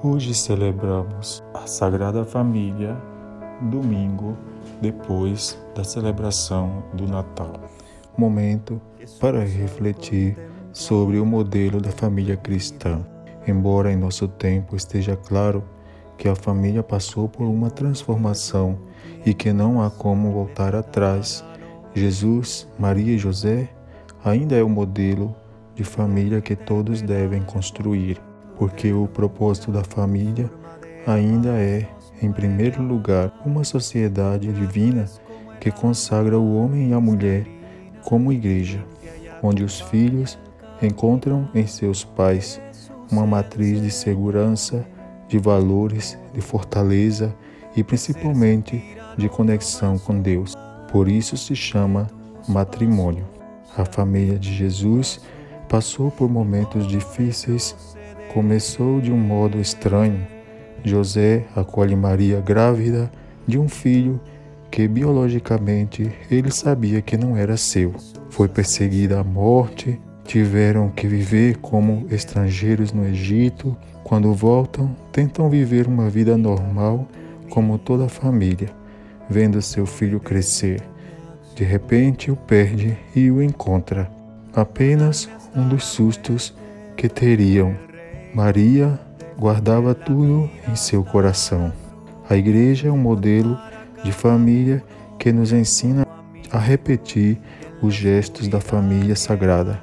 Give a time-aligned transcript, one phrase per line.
[0.00, 2.96] Hoje celebramos a Sagrada Família,
[3.62, 4.38] domingo
[4.80, 7.54] depois da celebração do Natal.
[8.16, 8.80] Momento
[9.18, 10.38] para refletir
[10.72, 13.04] sobre o modelo da família cristã.
[13.44, 15.64] Embora em nosso tempo esteja claro
[16.16, 18.78] que a família passou por uma transformação
[19.26, 21.44] e que não há como voltar atrás,
[21.92, 23.68] Jesus, Maria e José
[24.24, 25.34] ainda é o modelo
[25.74, 28.20] de família que todos devem construir
[28.58, 30.50] porque o propósito da família
[31.06, 31.86] ainda é,
[32.20, 35.06] em primeiro lugar, uma sociedade divina
[35.60, 37.46] que consagra o homem e a mulher
[38.04, 38.84] como igreja,
[39.42, 40.38] onde os filhos
[40.82, 42.60] encontram em seus pais
[43.10, 44.84] uma matriz de segurança,
[45.28, 47.34] de valores, de fortaleza
[47.76, 50.54] e principalmente de conexão com Deus.
[50.90, 52.06] Por isso se chama
[52.46, 53.26] matrimônio.
[53.76, 55.20] A família de Jesus
[55.68, 57.97] passou por momentos difíceis
[58.38, 60.24] começou de um modo estranho.
[60.84, 63.10] José acolhe Maria grávida
[63.44, 64.20] de um filho
[64.70, 67.92] que biologicamente ele sabia que não era seu.
[68.30, 73.76] Foi perseguida à morte, tiveram que viver como estrangeiros no Egito.
[74.04, 77.08] Quando voltam, tentam viver uma vida normal
[77.50, 78.70] como toda a família,
[79.28, 80.80] vendo seu filho crescer.
[81.56, 84.08] De repente o perde e o encontra.
[84.54, 86.54] Apenas um dos sustos
[86.96, 87.87] que teriam
[88.34, 88.98] Maria
[89.38, 91.72] guardava tudo em seu coração.
[92.28, 93.58] A igreja é um modelo
[94.04, 94.84] de família
[95.18, 96.06] que nos ensina
[96.50, 97.38] a repetir
[97.82, 99.80] os gestos da família sagrada.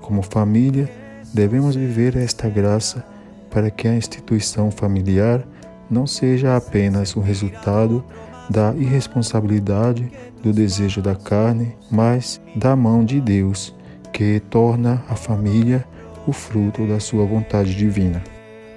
[0.00, 0.90] Como família,
[1.32, 3.04] devemos viver esta graça
[3.50, 5.46] para que a instituição familiar
[5.88, 8.04] não seja apenas o resultado
[8.50, 10.10] da irresponsabilidade
[10.42, 13.74] do desejo da carne, mas da mão de Deus,
[14.12, 15.84] que torna a família
[16.26, 18.22] o fruto da sua vontade divina.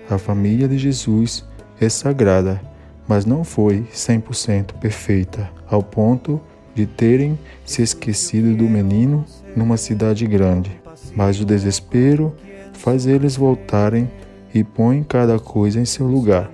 [0.10, 1.46] A família de Jesus
[1.80, 2.62] é sagrada,
[3.08, 6.40] mas não foi 100% perfeita, ao ponto
[6.76, 10.72] de terem se esquecido do menino numa cidade grande.
[11.16, 12.36] Mas o desespero
[12.74, 14.10] faz eles voltarem
[14.54, 16.50] e põe cada coisa em seu lugar.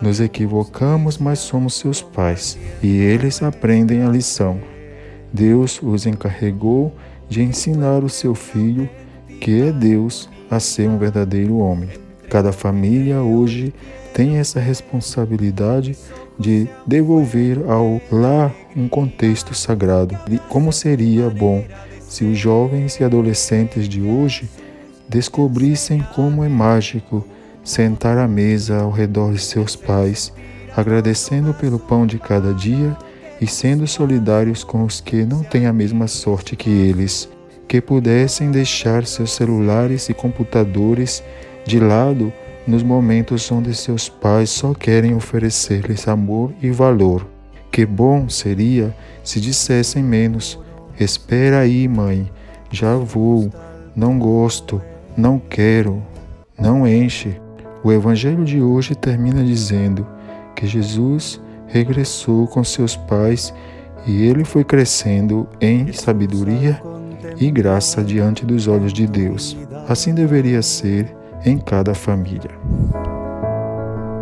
[0.00, 4.60] Nos equivocamos, mas somos seus pais, e eles aprendem a lição.
[5.32, 6.94] Deus os encarregou
[7.28, 8.88] de ensinar o seu filho,
[9.40, 11.88] que é Deus, a ser um verdadeiro homem.
[12.28, 13.72] Cada família hoje
[14.12, 15.96] tem essa responsabilidade
[16.38, 20.18] de devolver ao lar um contexto sagrado.
[20.30, 21.64] E como seria bom
[22.00, 24.48] se os jovens e adolescentes de hoje
[25.08, 27.24] descobrissem como é mágico
[27.64, 30.32] sentar à mesa ao redor de seus pais,
[30.76, 32.96] agradecendo pelo pão de cada dia
[33.40, 37.28] e sendo solidários com os que não têm a mesma sorte que eles
[37.68, 41.22] que pudessem deixar seus celulares e computadores
[41.66, 42.32] de lado
[42.66, 47.26] nos momentos onde seus pais só querem oferecer-lhes amor e valor.
[47.70, 50.58] Que bom seria se dissessem menos:
[50.98, 52.30] Espera aí, mãe,
[52.70, 53.52] já vou,
[53.94, 54.80] não gosto,
[55.14, 56.02] não quero,
[56.58, 57.38] não enche.
[57.84, 60.06] O Evangelho de hoje termina dizendo
[60.56, 63.52] que Jesus regressou com seus pais
[64.06, 66.80] e ele foi crescendo em sabedoria
[67.40, 69.56] e graça diante dos olhos de Deus.
[69.88, 72.50] Assim deveria ser em cada família.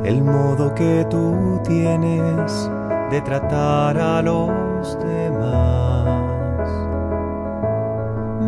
[0.05, 2.71] El modo que tú tienes
[3.11, 6.07] de tratar a los demás.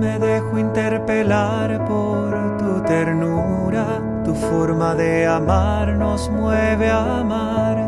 [0.00, 7.87] Me dejo interpelar por tu ternura, tu forma de amar nos mueve a amar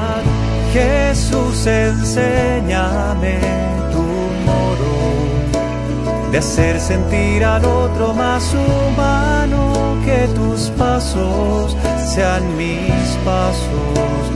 [0.73, 3.39] Jesús, enséñame
[3.91, 4.03] tu
[4.47, 11.75] modo de hacer sentir al otro más humano, que tus pasos
[12.05, 14.31] sean mis pasos,